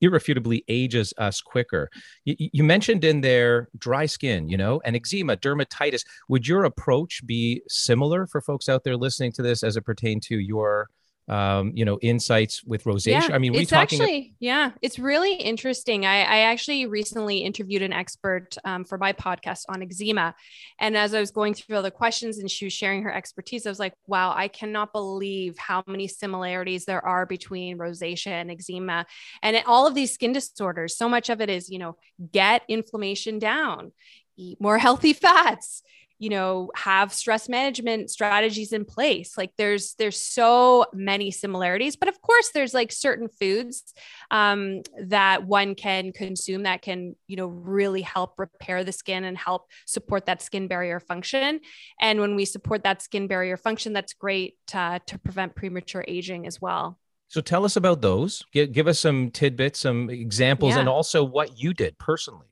[0.00, 1.90] irrefutably ages us quicker.
[2.24, 6.04] You, you mentioned in there dry skin, you know, and eczema, dermatitis.
[6.28, 10.22] Would your approach be similar for folks out there listening to this as it pertained
[10.24, 10.88] to your,
[11.28, 13.30] um, you know, insights with rosacea?
[13.30, 14.00] I mean, we talking?
[14.00, 16.06] actually yeah, it's really interesting.
[16.06, 20.34] I, I actually recently interviewed an expert um, for my podcast on eczema,
[20.80, 23.66] and as I was going through all the questions and she was sharing her expertise,
[23.66, 28.50] I was like, wow, I cannot believe how many similarities there are between rosacea and
[28.50, 29.06] eczema,
[29.42, 30.96] and all of these skin disorders.
[30.96, 31.96] So much of it is you know
[32.32, 33.92] get inflammation down,
[34.36, 35.82] eat more healthy fats
[36.18, 42.08] you know have stress management strategies in place like there's there's so many similarities but
[42.08, 43.94] of course there's like certain foods
[44.30, 49.38] um, that one can consume that can you know really help repair the skin and
[49.38, 51.60] help support that skin barrier function
[52.00, 56.46] and when we support that skin barrier function that's great uh, to prevent premature aging
[56.46, 58.42] as well So tell us about those.
[58.52, 62.46] Give, give us some tidbits, some examples, and also what you did personally.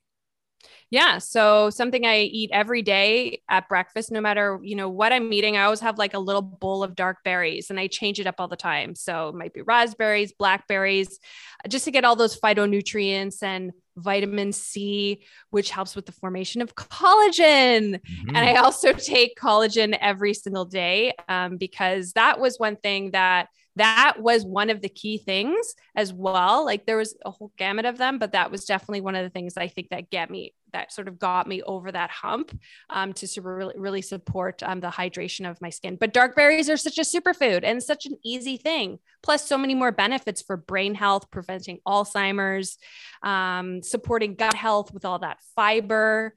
[0.89, 1.17] Yeah.
[1.17, 5.57] So something I eat every day at breakfast, no matter, you know, what I'm eating,
[5.57, 8.35] I always have like a little bowl of dark berries and I change it up
[8.39, 8.95] all the time.
[8.95, 11.19] So it might be raspberries, blackberries,
[11.67, 16.75] just to get all those phytonutrients and vitamin C, which helps with the formation of
[16.75, 17.99] collagen.
[17.99, 18.27] Mhm.
[18.29, 23.49] And I also take collagen every single day um, because that was one thing that
[23.77, 26.65] that was one of the key things as well.
[26.65, 29.29] Like there was a whole gamut of them, but that was definitely one of the
[29.29, 32.57] things I think that get me that sort of got me over that hump
[32.89, 35.95] um, to really, really support um, the hydration of my skin.
[35.99, 38.99] But dark berries are such a superfood and such an easy thing.
[39.23, 42.77] Plus, so many more benefits for brain health, preventing Alzheimer's,
[43.23, 46.33] um, supporting gut health with all that fiber.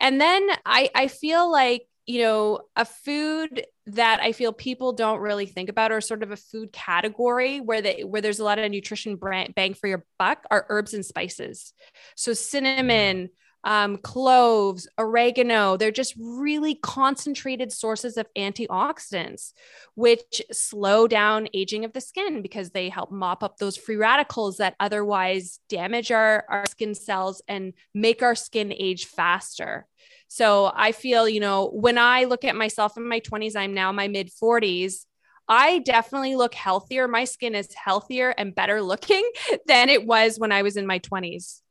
[0.00, 5.20] And then I, I feel like, you know, a food that I feel people don't
[5.20, 8.58] really think about or sort of a food category where they where there's a lot
[8.58, 11.72] of nutrition brand, bang for your buck are herbs and spices.
[12.16, 13.30] So cinnamon,
[13.64, 19.52] um, cloves, oregano, they're just really concentrated sources of antioxidants,
[19.94, 24.56] which slow down aging of the skin because they help mop up those free radicals
[24.56, 29.86] that otherwise damage our, our skin cells and make our skin age faster.
[30.28, 33.92] So I feel, you know, when I look at myself in my 20s, I'm now
[33.92, 35.04] my mid 40s.
[35.48, 37.06] I definitely look healthier.
[37.06, 39.28] My skin is healthier and better looking
[39.66, 41.61] than it was when I was in my 20s.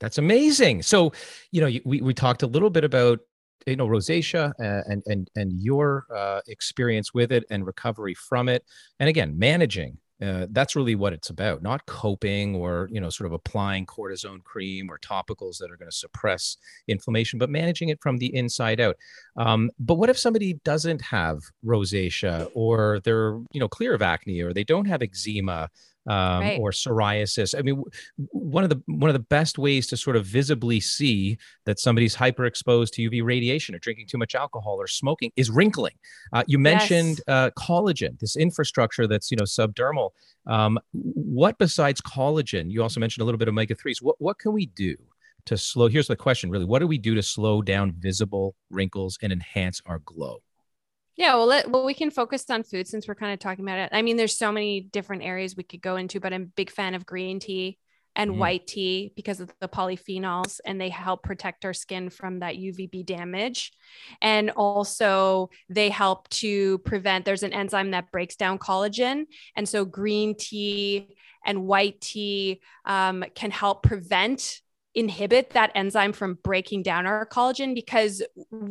[0.00, 0.82] That's amazing.
[0.82, 1.12] So,
[1.50, 3.20] you know, we, we talked a little bit about,
[3.66, 8.48] you know, rosacea uh, and, and, and your uh, experience with it and recovery from
[8.48, 8.64] it.
[9.00, 13.26] And again, managing, uh, that's really what it's about, not coping or, you know, sort
[13.26, 16.56] of applying cortisone cream or topicals that are going to suppress
[16.88, 18.96] inflammation, but managing it from the inside out.
[19.36, 24.40] Um, but what if somebody doesn't have rosacea or they're, you know, clear of acne
[24.40, 25.68] or they don't have eczema?
[26.08, 26.58] Um, Right.
[26.58, 27.58] or psoriasis.
[27.58, 27.82] I mean,
[28.30, 32.16] one of the one of the best ways to sort of visibly see that somebody's
[32.16, 35.96] hyperexposed to UV radiation or drinking too much alcohol or smoking is wrinkling.
[36.32, 40.10] Uh, you mentioned uh, collagen, this infrastructure that's you know subdermal.
[40.46, 42.70] Um, what besides collagen?
[42.70, 44.00] You also mentioned a little bit of omega threes.
[44.00, 44.96] What what can we do
[45.44, 45.88] to slow?
[45.88, 49.82] Here's the question: really, what do we do to slow down visible wrinkles and enhance
[49.84, 50.40] our glow?
[51.18, 53.80] Yeah, well, let, well, we can focus on food since we're kind of talking about
[53.80, 53.90] it.
[53.92, 56.70] I mean, there's so many different areas we could go into, but I'm a big
[56.70, 57.76] fan of green tea
[58.14, 58.36] and mm.
[58.36, 63.04] white tea because of the polyphenols and they help protect our skin from that UVB
[63.04, 63.72] damage.
[64.22, 69.24] And also, they help to prevent there's an enzyme that breaks down collagen.
[69.56, 74.60] And so, green tea and white tea um, can help prevent
[74.98, 78.20] inhibit that enzyme from breaking down our collagen because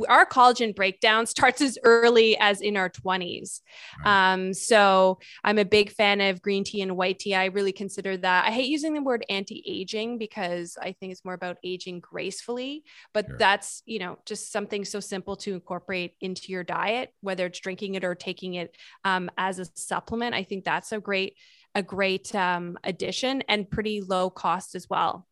[0.10, 3.62] our collagen breakdown starts as early as in our 20s.
[4.04, 4.34] Right.
[4.34, 7.34] Um, so I'm a big fan of green tea and white tea.
[7.34, 8.46] I really consider that.
[8.46, 13.26] I hate using the word anti-aging because I think it's more about aging gracefully, but
[13.26, 13.38] sure.
[13.38, 17.96] that's, you know, just something so simple to incorporate into your diet, whether it's drinking
[17.96, 20.36] it or taking it um, as a supplement.
[20.36, 21.38] I think that's a great
[21.76, 25.28] a great um, addition and pretty low cost as well.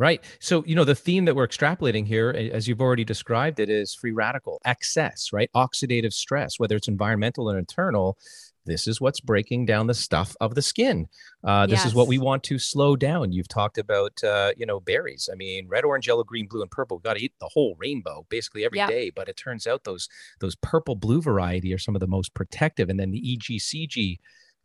[0.00, 0.24] Right.
[0.40, 3.94] So, you know, the theme that we're extrapolating here, as you've already described it, is
[3.94, 5.50] free radical excess, right?
[5.54, 8.16] Oxidative stress, whether it's environmental or internal.
[8.64, 11.08] This is what's breaking down the stuff of the skin.
[11.44, 11.88] Uh, this yes.
[11.88, 13.32] is what we want to slow down.
[13.32, 15.28] You've talked about, uh, you know, berries.
[15.30, 16.96] I mean, red, orange, yellow, green, blue, and purple.
[16.96, 19.10] We Got to eat the whole rainbow basically every day.
[19.10, 20.08] But it turns out those
[20.40, 22.88] those purple blue variety are some of the most protective.
[22.88, 24.18] And then the EGCG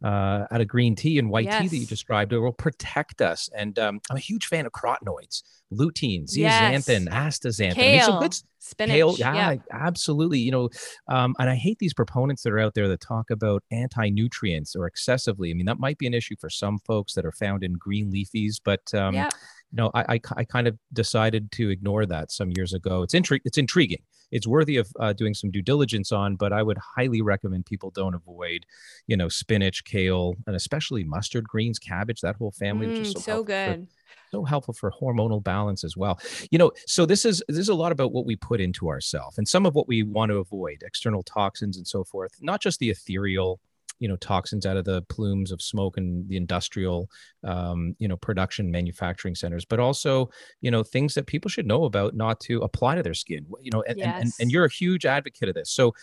[0.04, 1.62] uh, out of green tea and white yes.
[1.62, 3.50] tea that you described it will protect us.
[3.56, 7.40] And um, I'm a huge fan of carotenoids, lutein, zeaxanthin, yes.
[7.40, 7.74] astaxanthin.
[7.74, 8.94] Kale, good, spinach.
[8.94, 10.40] Kale, yeah, yeah, absolutely.
[10.40, 10.70] You know,
[11.08, 14.86] um, and I hate these proponents that are out there that talk about anti-nutrients or
[14.86, 15.50] excessively.
[15.52, 18.12] I mean, that might be an issue for some folks that are found in green
[18.12, 19.30] leafies, but um, yeah.
[19.72, 23.02] you know, I, I, I kind of decided to ignore that some years ago.
[23.02, 24.04] It's intri- it's intriguing
[24.36, 26.36] it's worthy of uh, doing some due diligence on.
[26.36, 28.66] But I would highly recommend people don't avoid,
[29.08, 33.12] you know, spinach, kale, and especially mustard greens, cabbage, that whole family, mm, which is
[33.14, 33.88] so, so good.
[33.88, 33.96] For,
[34.32, 36.20] so helpful for hormonal balance as well.
[36.52, 39.38] You know, so this is this is a lot about what we put into ourselves
[39.38, 42.34] and some of what we want to avoid, external toxins and so forth.
[42.42, 43.62] Not just the ethereal
[44.00, 47.10] you know toxins out of the plumes of smoke and the industrial
[47.44, 50.30] um, you know production manufacturing centers but also
[50.62, 53.72] you know things that people should know about not to apply to their skin you
[53.72, 54.22] know and, yes.
[54.22, 55.94] and, and you're a huge advocate of this so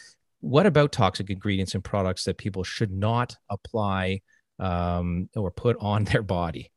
[0.41, 4.21] what about toxic ingredients and products that people should not apply
[4.59, 6.71] um, or put on their body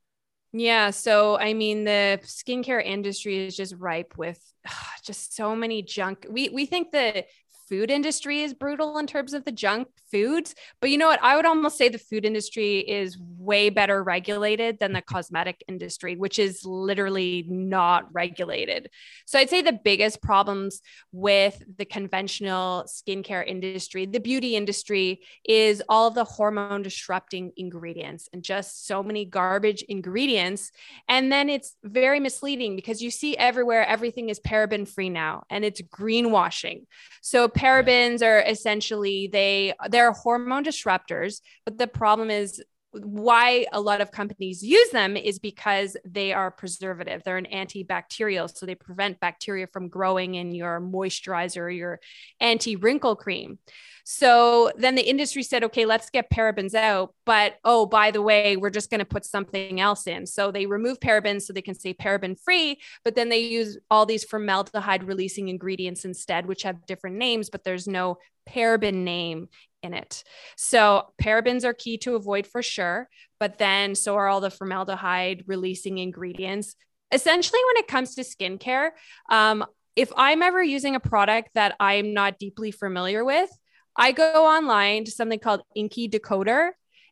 [0.57, 0.91] yeah.
[0.91, 4.73] So, I mean, the skincare industry is just ripe with ugh,
[5.03, 6.25] just so many junk.
[6.29, 7.25] We, we think that
[7.67, 10.55] food industry is brutal in terms of the junk foods.
[10.81, 11.23] But you know what?
[11.23, 15.15] I would almost say the food industry is way better regulated than the mm-hmm.
[15.15, 18.89] cosmetic industry, which is literally not regulated.
[19.25, 25.81] So I'd say the biggest problems with the conventional skincare industry, the beauty industry, is
[25.89, 30.71] all of the hormone disrupting ingredients and just so many garbage ingredients.
[31.07, 35.65] And then it's very misleading because you see everywhere everything is paraben free now and
[35.65, 36.85] it's greenwashing.
[37.21, 42.63] So parabens are essentially they they're hormone disruptors, but the problem is
[43.03, 47.23] why a lot of companies use them is because they are preservative.
[47.23, 51.99] They're an antibacterial, so they prevent bacteria from growing in your moisturizer, or your
[52.39, 53.59] anti wrinkle cream.
[54.07, 57.15] So then the industry said, okay, let's get parabens out.
[57.25, 60.27] But oh, by the way, we're just going to put something else in.
[60.27, 64.05] So they remove parabens so they can say paraben free, but then they use all
[64.05, 69.49] these formaldehyde releasing ingredients instead, which have different names, but there's no paraben name
[69.85, 70.23] in it.
[70.57, 73.07] So parabens are key to avoid for sure,
[73.39, 76.75] but then so are all the formaldehyde releasing ingredients.
[77.11, 78.89] Essentially, when it comes to skincare,
[79.29, 79.63] um,
[79.95, 83.49] if I'm ever using a product that I'm not deeply familiar with,
[83.95, 86.71] I go online to something called INCIDecoder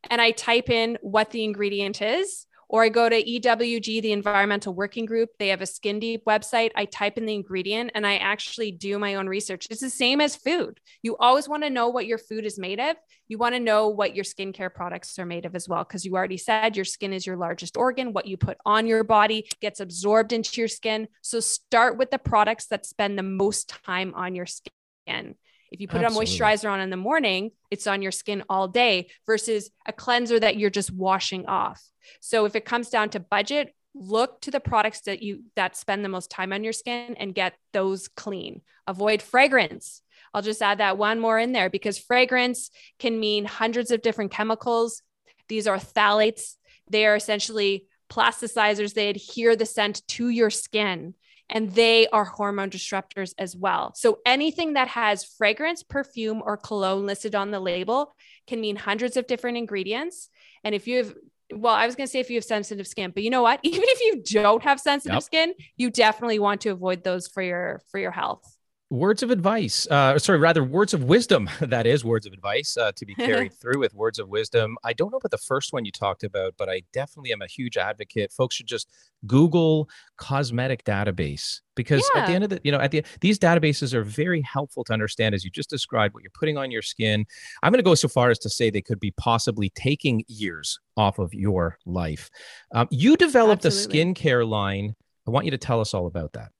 [0.10, 2.46] and I type in what the ingredient is.
[2.70, 5.30] Or I go to EWG, the Environmental Working Group.
[5.38, 6.72] They have a Skin Deep website.
[6.76, 9.68] I type in the ingredient and I actually do my own research.
[9.70, 10.80] It's the same as food.
[11.02, 12.96] You always want to know what your food is made of.
[13.28, 16.14] You want to know what your skincare products are made of as well, because you
[16.16, 18.14] already said your skin is your largest organ.
[18.14, 21.08] What you put on your body gets absorbed into your skin.
[21.22, 25.36] So start with the products that spend the most time on your skin.
[25.74, 26.36] If you put Absolutely.
[26.36, 30.40] a moisturizer on in the morning, it's on your skin all day versus a cleanser
[30.40, 31.82] that you're just washing off.
[32.22, 36.06] So if it comes down to budget, look to the products that you that spend
[36.06, 38.62] the most time on your skin and get those clean.
[38.86, 40.04] Avoid fragrance.
[40.32, 44.32] I'll just add that one more in there because fragrance can mean hundreds of different
[44.32, 45.02] chemicals.
[45.48, 46.56] These are phthalates.
[46.88, 48.94] They are essentially plasticizers.
[48.94, 51.16] They adhere the scent to your skin
[51.50, 53.94] and they are hormone disruptors as well.
[53.96, 58.16] So anything that has fragrance, perfume, or cologne listed on the label
[58.48, 60.30] can mean hundreds of different ingredients.
[60.64, 61.14] And if you have
[61.52, 63.60] well, I was going to say if you have sensitive skin, but you know what?
[63.64, 65.24] Even if you don't have sensitive yep.
[65.24, 68.53] skin, you definitely want to avoid those for your for your health.
[68.94, 72.92] Words of advice uh, sorry rather words of wisdom that is words of advice uh,
[72.96, 74.78] to be carried through with words of wisdom.
[74.84, 77.48] I don't know about the first one you talked about but i definitely am a
[77.48, 78.32] huge advocate.
[78.32, 78.88] Folks should just
[79.26, 82.22] google cosmetic database because yeah.
[82.22, 84.94] at the end of the you know at the these databases are very helpful to
[84.94, 87.26] understand as you just described what you're putting on your skin.
[87.64, 90.80] I'm going to go so far as to say they could be possibly taking years
[90.98, 92.30] off of your life.
[92.76, 94.02] Um, you developed Absolutely.
[94.02, 94.96] a skincare line.
[95.28, 96.52] I want you to tell us all about that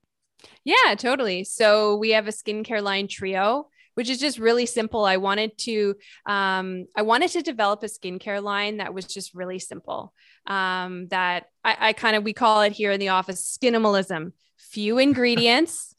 [0.64, 1.44] yeah, totally.
[1.44, 5.04] So we have a skincare line trio which is just really simple.
[5.04, 5.94] I wanted to
[6.26, 10.12] um, I wanted to develop a skincare line that was just really simple.
[10.46, 14.32] Um, that I, I kind of we call it here in the office skinimalism.
[14.58, 15.94] Few ingredients,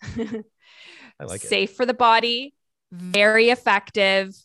[1.19, 1.75] like safe it.
[1.75, 2.53] for the body,
[2.91, 4.35] very effective,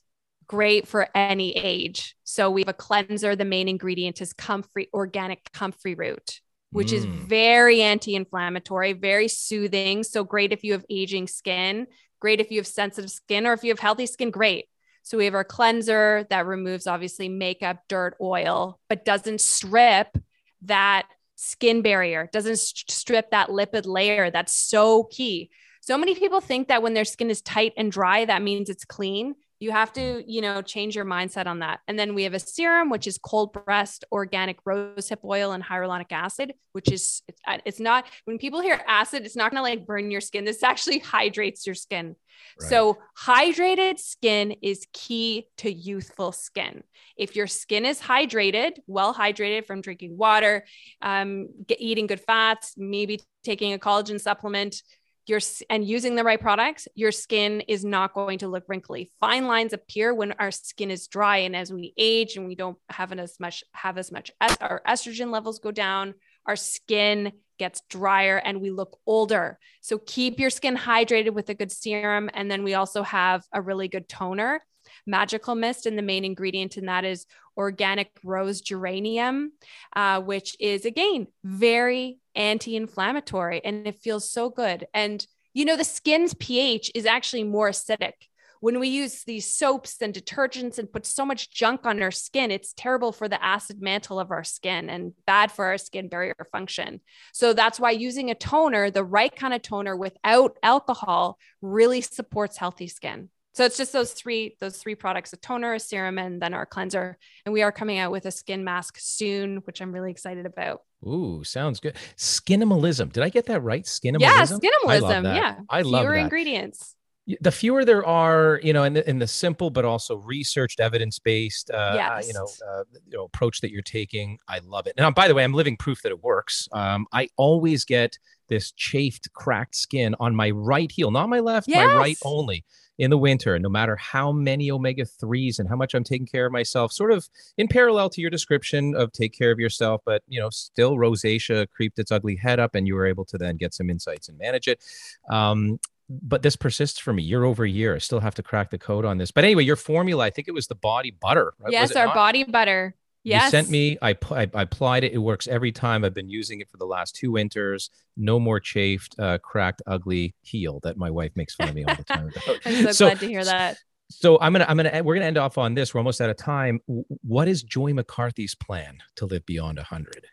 [0.46, 2.16] great for any age.
[2.24, 3.34] So we have a cleanser.
[3.34, 6.40] The main ingredient is comfrey organic comfrey root
[6.70, 6.94] which mm.
[6.94, 10.02] is very anti inflammatory, very soothing.
[10.02, 11.86] So great if you have aging skin,
[12.20, 14.66] great if you have sensitive skin, or if you have healthy skin, great.
[15.02, 20.16] So we have our cleanser that removes obviously makeup, dirt, oil, but doesn't strip
[20.62, 21.06] that
[21.36, 24.30] skin barrier, doesn't strip that lipid layer.
[24.30, 25.50] That's so key.
[25.80, 28.84] So many people think that when their skin is tight and dry, that means it's
[28.84, 31.80] clean you have to you know change your mindset on that.
[31.86, 36.10] And then we have a serum which is cold pressed organic rosehip oil and hyaluronic
[36.10, 39.86] acid which is it's, it's not when people hear acid it's not going to like
[39.86, 40.44] burn your skin.
[40.44, 42.16] This actually hydrates your skin.
[42.58, 42.70] Right.
[42.70, 46.82] so hydrated skin is key to youthful skin.
[47.14, 50.64] If your skin is hydrated well hydrated from drinking water
[51.02, 54.82] um, get, eating good fats maybe taking a collagen supplement
[55.26, 59.10] your and using the right products, your skin is not going to look wrinkly.
[59.20, 62.78] Fine lines appear when our skin is dry, and as we age and we don't
[62.88, 66.14] have as much have as much our estrogen levels go down,
[66.46, 69.58] our skin gets drier and we look older.
[69.82, 73.60] So keep your skin hydrated with a good serum, and then we also have a
[73.60, 74.62] really good toner
[75.06, 79.52] magical mist and the main ingredient in that is organic rose geranium
[79.94, 85.84] uh, which is again very anti-inflammatory and it feels so good and you know the
[85.84, 88.12] skin's ph is actually more acidic
[88.60, 92.50] when we use these soaps and detergents and put so much junk on our skin,
[92.50, 96.46] it's terrible for the acid mantle of our skin and bad for our skin barrier
[96.52, 97.00] function.
[97.32, 102.58] So that's why using a toner, the right kind of toner without alcohol, really supports
[102.58, 103.30] healthy skin.
[103.52, 106.66] So it's just those three those three products: a toner, a serum, and then our
[106.66, 107.18] cleanser.
[107.44, 110.82] And we are coming out with a skin mask soon, which I'm really excited about.
[111.06, 111.96] Ooh, sounds good.
[112.16, 113.12] Skinimalism.
[113.12, 113.84] Did I get that right?
[113.84, 114.20] Skinimalism.
[114.20, 115.26] Yeah, skinimalism.
[115.26, 116.04] I yeah, I love it.
[116.04, 116.22] fewer that.
[116.22, 116.94] ingredients.
[117.40, 121.20] The fewer there are, you know, in the, in the simple but also researched, evidence
[121.20, 122.26] based, uh, yes.
[122.26, 124.94] you know, uh, you know, approach that you're taking, I love it.
[124.96, 126.66] Now, by the way, I'm living proof that it works.
[126.72, 131.68] Um, I always get this chafed, cracked skin on my right heel, not my left,
[131.68, 131.86] yes.
[131.86, 132.64] my right only
[133.00, 136.44] in the winter, no matter how many omega 3s and how much I'm taking care
[136.44, 140.22] of myself, sort of in parallel to your description of take care of yourself, but
[140.28, 143.56] you know, still rosacea creeped its ugly head up, and you were able to then
[143.56, 144.84] get some insights and manage it.
[145.30, 145.80] Um,
[146.10, 147.94] but this persists for me year over year.
[147.94, 149.30] I still have to crack the code on this.
[149.30, 151.54] But anyway, your formula, I think it was the body butter.
[151.58, 151.72] Right?
[151.72, 152.14] Yes, our not?
[152.14, 152.94] body butter.
[153.22, 153.44] Yes.
[153.44, 155.12] You sent me, I, I, I, applied it.
[155.12, 156.04] It works every time.
[156.04, 157.90] I've been using it for the last two winters.
[158.16, 161.94] No more chafed, uh, cracked, ugly heel that my wife makes fun of me all
[161.94, 162.30] the time.
[162.64, 163.76] I'm so, so, glad to hear that.
[164.10, 165.94] So I'm gonna I'm gonna we're gonna end off on this.
[165.94, 166.80] We're almost out of time.
[166.86, 170.26] What is Joy McCarthy's plan to live beyond hundred?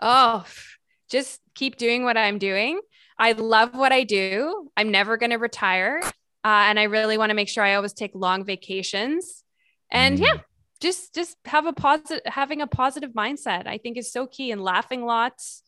[0.00, 0.44] Oh,
[1.08, 2.80] just keep doing what I'm doing.
[3.16, 4.68] I love what I do.
[4.76, 6.10] I'm never gonna retire, uh,
[6.42, 9.44] and I really want to make sure I always take long vacations.
[9.92, 10.22] And mm.
[10.22, 10.40] yeah,
[10.80, 14.62] just just have a positive having a positive mindset i think is so key and
[14.62, 15.62] laughing lots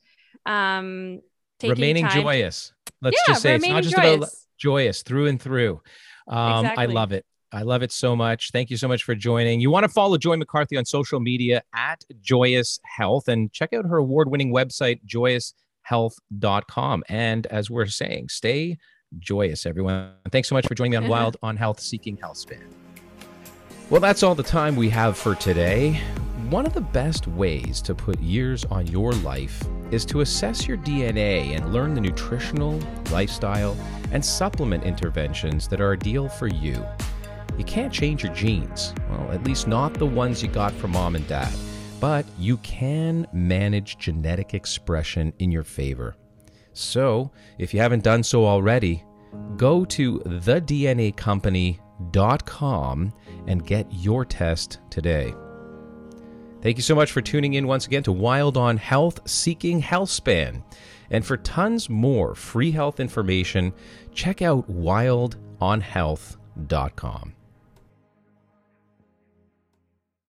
[0.45, 1.21] um
[1.63, 2.23] remaining time.
[2.23, 4.17] joyous let's yeah, just say it's not just joyous.
[4.17, 5.81] about joyous through and through
[6.29, 6.83] um exactly.
[6.83, 8.51] i love it I love it so much.
[8.51, 9.61] Thank you so much for joining.
[9.61, 13.87] You want to follow Joy McCarthy on social media at Joyous Health and check out
[13.87, 17.05] her award winning website, joyoushealth.com.
[17.09, 18.79] And as we're saying, stay
[19.19, 20.13] joyous, everyone.
[20.31, 22.86] Thanks so much for joining me on Wylde on Health Seeking Health Span.
[23.89, 26.01] Well, that's all the time we have for today.
[26.51, 29.63] One of the best ways to put years on your life
[29.93, 32.81] is to assess your DNA and learn the nutritional,
[33.13, 33.77] lifestyle,
[34.11, 36.85] and supplement interventions that are ideal for you.
[37.57, 41.15] You can't change your genes, well, at least not the ones you got from mom
[41.15, 41.55] and dad,
[42.01, 46.17] but you can manage genetic expression in your favor.
[46.73, 49.05] So, if you haven't done so already,
[49.57, 53.13] go to thednacompany.com
[53.47, 55.35] and get your test today.
[56.63, 60.63] Thank you so much for tuning in once again to Wylde on Health Seeking Healthspan.
[61.11, 63.73] And for tons more free health information,
[64.13, 67.36] check out wyldeonhealth.com.